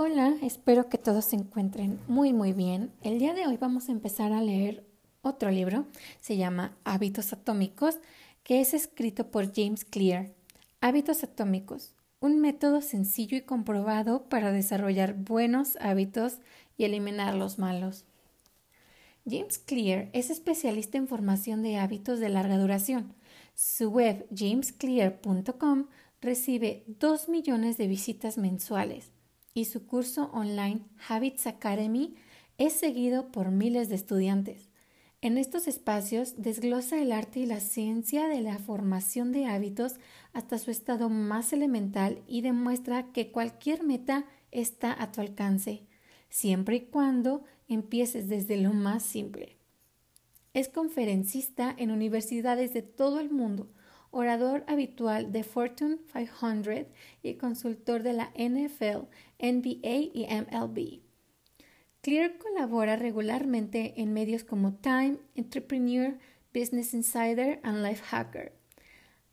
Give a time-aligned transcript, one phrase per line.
[0.00, 2.92] Hola, espero que todos se encuentren muy muy bien.
[3.02, 4.86] El día de hoy vamos a empezar a leer
[5.22, 5.86] otro libro,
[6.20, 7.98] se llama Hábitos Atómicos,
[8.44, 10.30] que es escrito por James Clear.
[10.80, 16.38] Hábitos Atómicos, un método sencillo y comprobado para desarrollar buenos hábitos
[16.76, 18.04] y eliminar los malos.
[19.28, 23.14] James Clear es especialista en formación de hábitos de larga duración.
[23.56, 25.86] Su web jamesclear.com
[26.20, 29.10] recibe 2 millones de visitas mensuales
[29.58, 32.14] y su curso online Habits Academy
[32.58, 34.68] es seguido por miles de estudiantes.
[35.20, 39.96] En estos espacios desglosa el arte y la ciencia de la formación de hábitos
[40.32, 45.82] hasta su estado más elemental y demuestra que cualquier meta está a tu alcance,
[46.30, 49.56] siempre y cuando empieces desde lo más simple.
[50.54, 53.72] Es conferencista en universidades de todo el mundo,
[54.10, 56.86] orador habitual de Fortune 500
[57.22, 59.06] y consultor de la NFL,
[59.38, 61.00] NBA y MLB.
[62.00, 66.16] Clear colabora regularmente en medios como Time, Entrepreneur,
[66.54, 68.52] Business Insider y Lifehacker.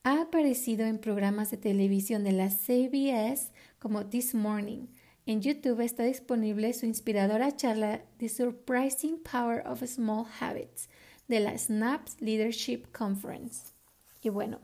[0.03, 4.88] Ha aparecido en programas de televisión de la CBS como This Morning.
[5.26, 10.90] En YouTube está disponible su inspiradora charla The Surprising Power of Small Habits
[11.28, 13.75] de la Snaps Leadership Conference.
[14.26, 14.58] Y bueno,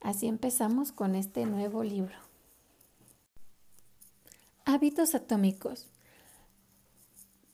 [0.00, 2.14] así empezamos con este nuevo libro.
[4.64, 5.88] Hábitos atómicos.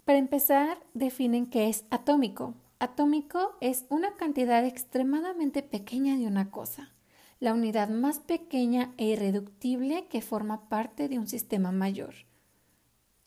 [0.04, 2.52] Para empezar, definen qué es atómico.
[2.78, 6.92] Atómico es una cantidad extremadamente pequeña de una cosa,
[7.38, 12.16] la unidad más pequeña e irreductible que forma parte de un sistema mayor.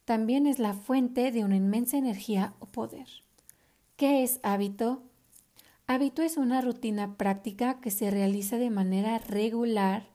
[0.05, 3.07] También es la fuente de una inmensa energía o poder.
[3.95, 5.01] ¿Qué es hábito?
[5.93, 10.07] Hábito es una rutina práctica que se realiza de manera regular,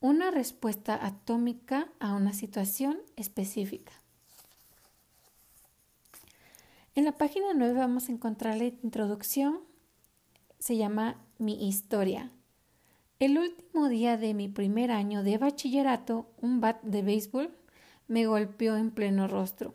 [0.00, 3.90] una respuesta atómica a una situación específica.
[6.94, 9.58] En la página 9 vamos a encontrar la introducción.
[10.60, 12.30] Se llama Mi historia.
[13.18, 17.50] El último día de mi primer año de bachillerato, un bat de béisbol
[18.06, 19.74] me golpeó en pleno rostro.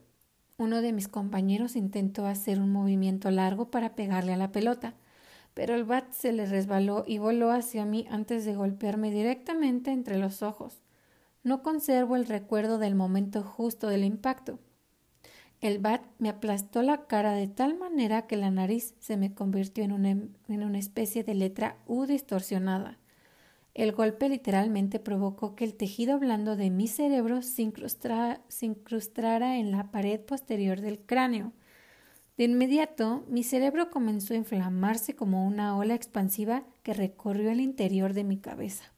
[0.55, 4.93] Uno de mis compañeros intentó hacer un movimiento largo para pegarle a la pelota
[5.53, 10.17] pero el bat se le resbaló y voló hacia mí antes de golpearme directamente entre
[10.17, 10.81] los ojos.
[11.43, 14.59] No conservo el recuerdo del momento justo del impacto.
[15.61, 19.83] El bat me aplastó la cara de tal manera que la nariz se me convirtió
[19.83, 22.97] en una, en una especie de letra U distorsionada.
[23.73, 29.91] El golpe literalmente provocó que el tejido blando de mi cerebro se incrustara en la
[29.91, 31.53] pared posterior del cráneo.
[32.39, 38.13] De inmediato, mi cerebro comenzó a inflamarse como una ola expansiva que recorrió el interior
[38.13, 38.93] de mi cabeza.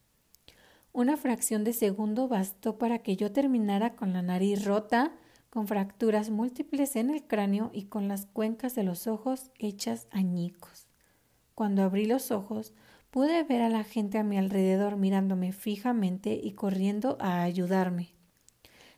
[0.93, 5.15] Una fracción de segundo bastó para que yo terminara con la nariz rota,
[5.49, 10.87] con fracturas múltiples en el cráneo y con las cuencas de los ojos hechas añicos.
[11.55, 12.75] Cuando abrí los ojos,
[13.09, 18.13] pude ver a la gente a mi alrededor mirándome fijamente y corriendo a ayudarme.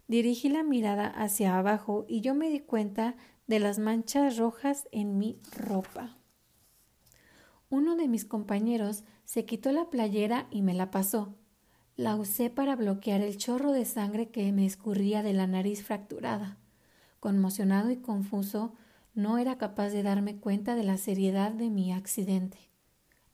[0.10, 3.16] Dirigí la mirada hacia abajo y yo me di cuenta
[3.48, 6.18] de las manchas rojas en mi ropa.
[7.70, 11.36] Uno de mis compañeros se quitó la playera y me la pasó.
[11.96, 16.58] La usé para bloquear el chorro de sangre que me escurría de la nariz fracturada.
[17.20, 18.74] Conmocionado y confuso,
[19.16, 22.58] no era capaz de darme cuenta de la seriedad de mi accidente.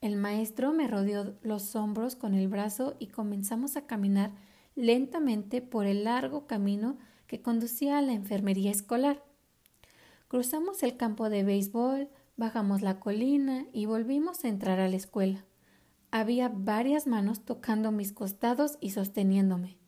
[0.02, 4.32] El maestro me rodeó los hombros con el brazo y comenzamos a caminar
[4.76, 9.24] lentamente por el largo camino que conducía a la enfermería escolar.
[10.30, 12.08] Cruzamos el campo de béisbol,
[12.38, 15.44] bajamos la colina y volvimos a entrar a la escuela.
[16.12, 19.80] Había varias manos tocando mis costados y sosteniéndome.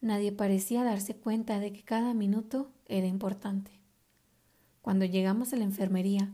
[0.00, 3.82] Nadie parecía darse cuenta de que cada minuto era importante.
[4.80, 6.32] Cuando llegamos a la enfermería,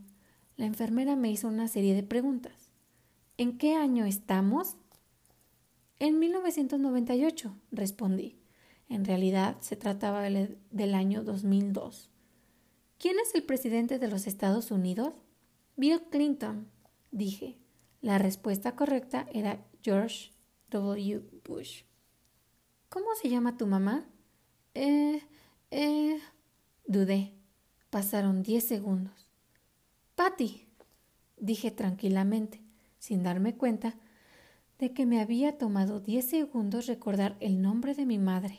[0.56, 2.70] la enfermera me hizo una serie de preguntas.
[3.38, 4.76] ¿En qué año estamos?
[5.98, 8.38] En 1998, respondí.
[8.88, 12.12] En realidad se trataba del año 2002.
[12.98, 15.14] ¿Quién es el presidente de los Estados Unidos?
[15.76, 16.68] Bill Clinton,
[17.12, 17.56] dije.
[18.00, 20.32] La respuesta correcta era George
[20.70, 21.22] W.
[21.44, 21.84] Bush.
[22.88, 24.08] ¿Cómo se llama tu mamá?
[24.74, 25.22] Eh,
[25.70, 26.18] eh,
[26.86, 27.34] dudé.
[27.90, 29.30] Pasaron diez segundos.
[30.16, 30.66] Patty,
[31.36, 32.60] dije tranquilamente,
[32.98, 33.94] sin darme cuenta
[34.80, 38.58] de que me había tomado diez segundos recordar el nombre de mi madre.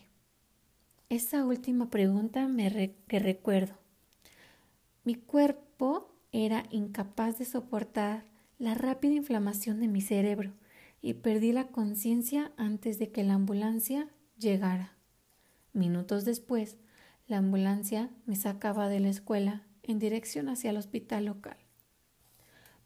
[1.09, 3.75] Esa última pregunta me que recuerdo
[5.09, 8.25] mi cuerpo era incapaz de soportar
[8.59, 10.53] la rápida inflamación de mi cerebro
[11.01, 14.07] y perdí la conciencia antes de que la ambulancia
[14.38, 15.00] llegara.
[15.73, 16.77] Minutos después,
[17.25, 21.57] La ambulancia me sacaba de la escuela en dirección hacia el hospital local.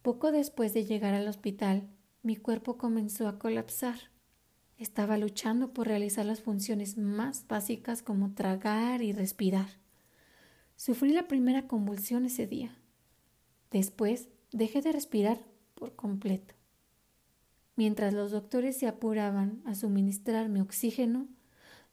[0.01, 1.89] Poco después de llegar al hospital,
[2.21, 3.99] mi cuerpo comenzó a colapsar.
[4.77, 9.82] Estaba luchando por realizar las funciones más básicas como tragar y respirar.
[10.75, 12.77] Sufrí la primera convulsión ese día.
[13.71, 16.55] Después dejé de respirar por completo.
[17.75, 21.27] Mientras los doctores se apuraban a suministrarme oxígeno,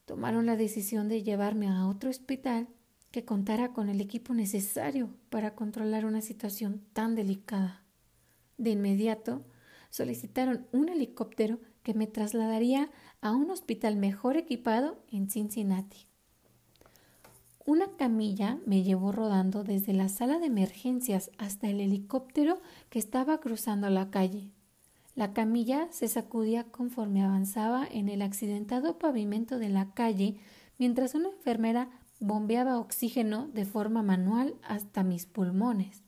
[0.04, 2.68] tomaron la decisión de llevarme a otro hospital
[3.10, 7.84] que contara con el equipo necesario para controlar una situación tan delicada.
[8.58, 9.44] De inmediato
[9.88, 12.90] solicitaron un helicóptero que me trasladaría
[13.20, 16.09] a un hospital mejor equipado en Cincinnati.
[17.70, 23.38] Una camilla me llevó rodando desde la sala de emergencias hasta el helicóptero que estaba
[23.38, 24.50] cruzando la calle.
[25.14, 30.36] La camilla se sacudía conforme avanzaba en el accidentado pavimento de la calle,
[30.78, 36.02] mientras una enfermera bombeaba oxígeno de forma manual hasta mis pulmones.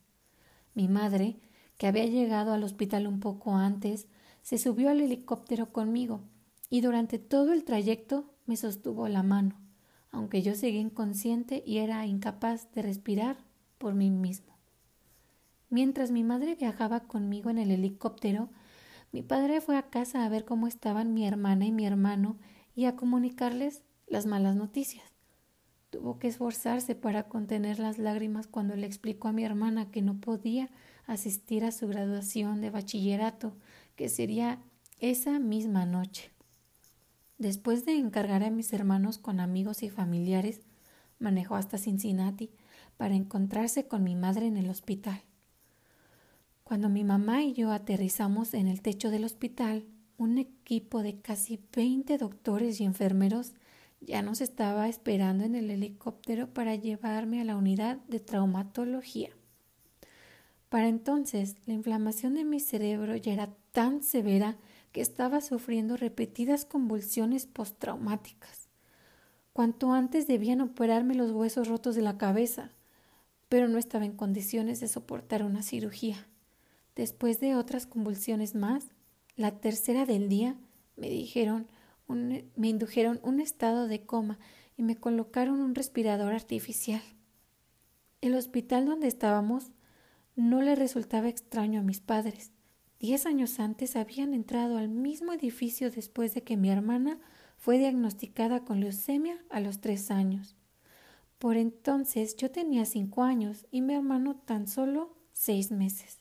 [0.75, 1.39] Mi madre
[1.79, 4.09] que había llegado al hospital un poco antes,
[4.43, 6.23] se subió al helicóptero conmigo
[6.69, 9.63] y durante todo el trayecto me sostuvo la mano,
[10.13, 13.39] aunque yo seguía inconsciente y era incapaz de respirar
[13.79, 14.53] por mí mismo.
[15.71, 18.51] Mientras mi madre viajaba conmigo en el helicóptero,
[19.11, 22.39] mi padre fue a casa a ver cómo estaban mi hermana y mi hermano
[22.75, 25.13] y a comunicarles las malas noticias.
[25.91, 30.21] Tuvo que esforzarse para contener las lágrimas cuando le explicó a mi hermana que no
[30.21, 30.71] podía
[31.07, 33.55] asistir a su graduación de bachillerato,
[33.97, 34.63] que sería
[35.01, 36.32] esa misma noche.
[37.43, 40.61] Después de encargar a mis hermanos con amigos y familiares,
[41.19, 42.51] manejó hasta Cincinnati
[42.97, 45.25] para encontrarse con mi madre en el hospital.
[46.63, 49.85] Cuando mi mamá y yo aterrizamos en el techo del hospital,
[50.19, 53.55] un equipo de casi veinte doctores y enfermeros
[54.01, 59.31] ya nos estaba esperando en el helicóptero para llevarme a la unidad de traumatología.
[60.69, 64.59] Para entonces, la inflamación de mi cerebro ya era tan severa
[64.93, 68.69] que estaba sufriendo repetidas convulsiones postraumáticas.
[69.53, 72.71] Cuanto antes debían operarme los huesos rotos de la cabeza,
[73.49, 76.27] pero no estaba en condiciones de soportar una cirugía.
[76.97, 78.87] Después de otras convulsiones más,
[79.37, 80.57] la tercera del día,
[80.97, 81.67] me dijeron,
[82.09, 84.39] me indujeron un estado de coma
[84.77, 87.03] y me colocaron un respirador artificial.
[88.21, 89.73] El hospital donde estábamos
[90.37, 92.53] no le resultaba extraño a mis padres.
[93.03, 97.19] Diez años antes habían entrado al mismo edificio después de que mi hermana
[97.59, 100.55] fue diagnosticada con leucemia a los tres años.
[101.41, 106.21] Por entonces yo tenía cinco años y mi hermano tan solo seis meses.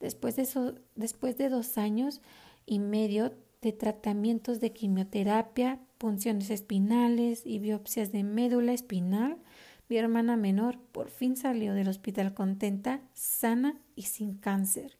[0.00, 0.48] Después de,
[0.94, 2.22] después de dos años
[2.64, 9.36] y medio de tratamientos de quimioterapia, punciones espinales y biopsias de médula espinal,
[9.90, 14.96] mi hermana menor por fin salió del hospital contenta, sana y sin cáncer.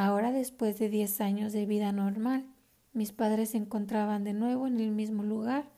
[0.00, 2.46] Ahora, después de diez años de vida normal,
[2.92, 5.68] mis padres se encontraban de nuevo en el mismo lugar,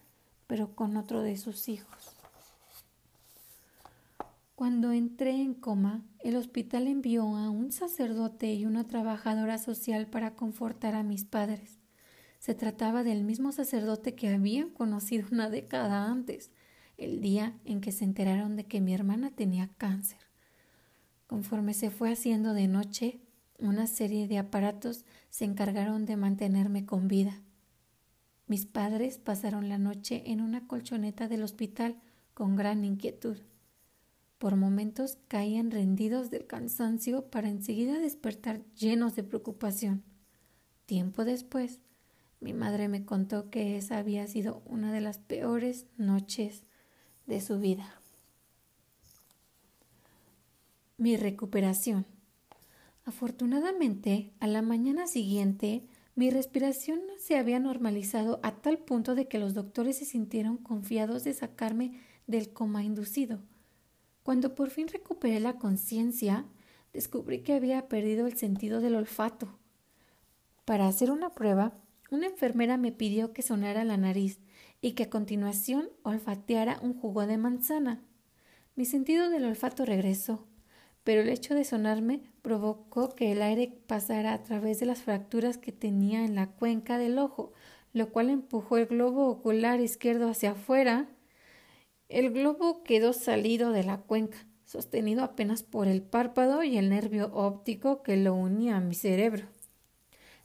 [0.46, 2.14] pero con otro de sus hijos.
[4.55, 10.34] Cuando entré en coma, el hospital envió a un sacerdote y una trabajadora social para
[10.34, 11.78] confortar a mis padres.
[12.40, 16.50] Se trataba del mismo sacerdote que habían conocido una década antes,
[16.99, 20.20] el día en que se enteraron de que mi hermana tenía cáncer.
[21.27, 23.19] Conforme se fue haciendo de noche,
[23.60, 27.43] una serie de aparatos se encargaron de mantenerme con vida.
[28.46, 32.00] Mis padres pasaron la noche en una colchoneta del hospital
[32.34, 33.38] con gran inquietud.
[34.38, 40.02] Por momentos caían rendidos del cansancio para enseguida despertar llenos de preocupación.
[40.86, 41.79] Tiempo después,
[42.40, 46.64] mi madre me contó que esa había sido una de las peores noches
[47.26, 48.00] de su vida.
[50.96, 52.06] Mi recuperación.
[53.10, 55.82] Afortunadamente, a la mañana siguiente,
[56.14, 61.24] mi respiración se había normalizado a tal punto de que los doctores se sintieron confiados
[61.24, 63.40] de sacarme del coma inducido.
[64.22, 66.46] Cuando por fin recuperé la conciencia,
[66.93, 69.58] descubrí que había perdido el sentido del olfato.
[70.64, 71.76] Para hacer una prueba,
[72.12, 74.38] una enfermera me pidió que sonara la nariz
[74.81, 78.05] y que a continuación olfateara un jugo de manzana.
[78.76, 80.46] Mi sentido del olfato regresó,
[81.10, 85.58] pero el hecho de sonarme provocó que el aire pasara a través de las fracturas
[85.58, 87.52] que tenía en la cuenca del ojo,
[87.93, 91.08] lo cual empujó el globo ocular izquierdo hacia afuera.
[92.08, 97.32] El globo quedó salido de la cuenca, sostenido apenas por el párpado y el nervio
[97.34, 99.46] óptico que lo unía a mi cerebro.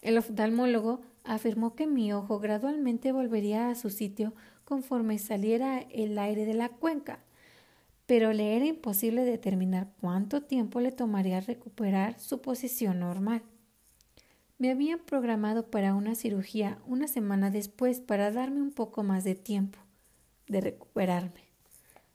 [0.01, 6.47] El oftalmólogo afirmó que mi ojo gradualmente volvería a su sitio conforme saliera el aire
[6.47, 7.19] de la cuenca,
[8.05, 13.41] pero le era imposible determinar cuánto tiempo le tomaría recuperar su posición normal.
[14.57, 19.35] Me habían programado para una cirugía una semana después para darme un poco más de
[19.35, 19.79] tiempo
[20.47, 21.45] de recuperarme.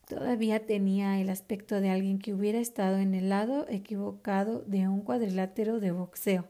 [0.08, 5.02] Todavía tenía el aspecto de alguien que hubiera estado en el lado equivocado de un
[5.02, 6.48] cuadrilátero de boxeo,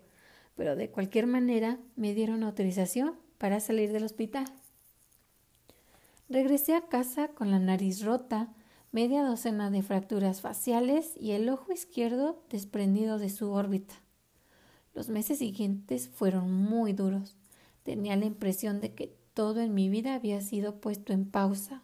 [0.54, 4.44] pero de cualquier manera me dieron autorización para salir del hospital.
[6.28, 8.54] Regresé a casa con la nariz rota,
[8.92, 13.94] media docena de fracturas faciales y el ojo izquierdo desprendido de su órbita.
[14.94, 17.36] Los meses siguientes fueron muy duros.
[17.82, 21.82] Tenía la impresión de que todo en mi vida había sido puesto en pausa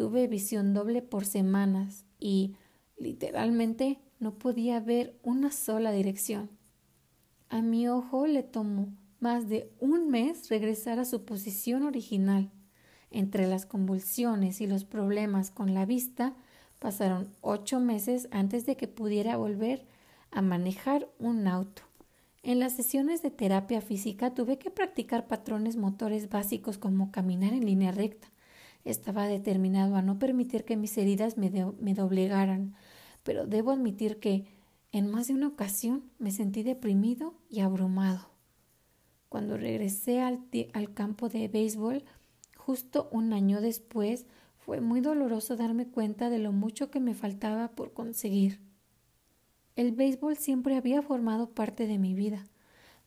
[0.00, 2.54] Tuve visión doble por semanas y,
[2.96, 6.48] literalmente, no podía ver una sola dirección.
[7.50, 12.50] A mi ojo le tomó más de un mes regresar a su posición original.
[13.10, 16.34] Entre las convulsiones y los problemas con la vista,
[16.78, 19.86] pasaron ocho meses antes de que pudiera volver
[20.30, 21.82] a manejar un auto.
[22.42, 27.66] En las sesiones de terapia física tuve que practicar patrones motores básicos como caminar en
[27.66, 28.28] línea recta,
[28.84, 31.50] estaba determinado a no permitir que mis heridas me,
[31.94, 32.74] doblegaran,
[33.22, 34.46] pero debo admitir que
[34.92, 38.30] en más de una ocasión me sentí deprimido y abrumado.
[39.28, 40.40] Cuando regresé al,
[40.72, 42.04] al campo de béisbol,
[42.70, 47.72] justo un año después, fue muy doloroso darme cuenta de lo mucho que me faltaba
[47.72, 48.60] por conseguir.
[49.74, 52.46] El béisbol siempre había formado parte de mi vida,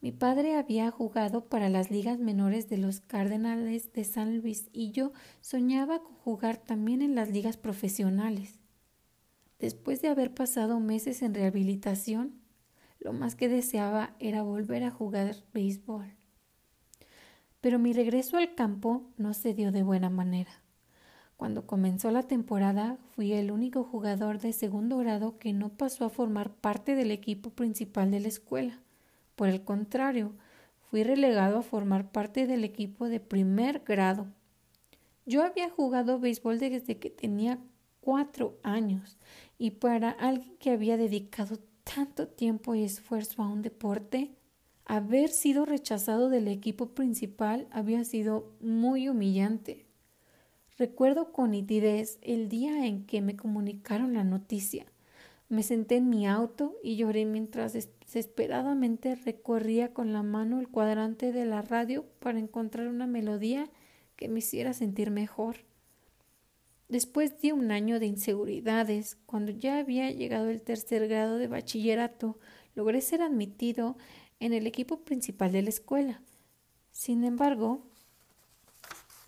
[0.01, 4.91] mi padre había jugado para las ligas menores de los Cardenales de San Luis y
[4.91, 8.59] yo soñaba con jugar también en las ligas profesionales.
[9.59, 12.41] Después de haber pasado meses en rehabilitación,
[12.99, 16.17] lo más que deseaba era volver a jugar béisbol.
[17.63, 20.51] Pero mi regreso al campo no se dio de buena manera.
[21.37, 26.09] Cuando comenzó la temporada, fui el único jugador de segundo grado que no pasó a
[26.09, 28.81] formar parte del equipo principal de la escuela.
[29.37, 30.33] Por el contrario,
[30.91, 34.27] fui relegado a formar parte del equipo de primer grado.
[35.25, 37.59] Yo había jugado béisbol desde que tenía
[38.01, 39.17] cuatro años
[39.57, 44.35] y para alguien que había dedicado tanto tiempo y esfuerzo a un deporte,
[44.85, 49.85] haber sido rechazado del equipo principal había sido muy humillante.
[50.77, 54.85] Recuerdo con nitidez el día en que me comunicaron la noticia.
[55.49, 61.31] Me senté en mi auto y lloré mientras desesperadamente recorría con la mano el cuadrante
[61.31, 63.69] de la radio para encontrar una melodía
[64.15, 65.57] que me hiciera sentir mejor.
[66.89, 72.39] Después de un año de inseguridades, cuando ya había llegado el tercer grado de bachillerato,
[72.75, 73.95] logré ser admitido
[74.43, 76.21] en el equipo principal de la escuela.
[76.91, 77.81] Sin embargo,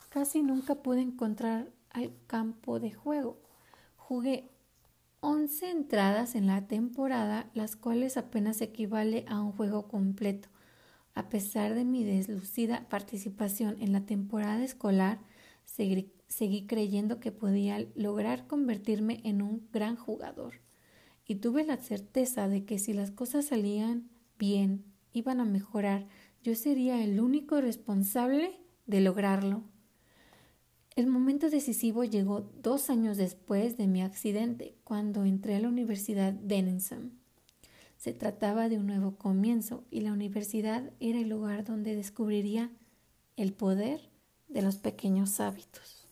[0.09, 3.37] casi nunca pude encontrar al campo de juego.
[3.95, 4.49] Jugué
[5.21, 10.49] 11 entradas en la temporada, las cuales apenas equivale a un juego completo.
[11.13, 15.19] A pesar de mi deslucida participación en la temporada escolar,
[15.63, 20.55] seguí, seguí creyendo que podía lograr convertirme en un gran jugador.
[21.25, 24.83] Y tuve la certeza de que si las cosas salían bien,
[25.15, 26.07] iban a mejorar,
[26.43, 29.63] yo sería el único responsable de lograrlo.
[30.95, 36.33] El momento decisivo llegó dos años después de mi accidente, cuando entré a la Universidad
[36.33, 37.11] Denison.
[37.97, 42.71] Se trataba de un nuevo comienzo y la universidad era el lugar donde descubriría
[43.35, 44.09] el poder
[44.47, 46.04] de los pequeños hábitos.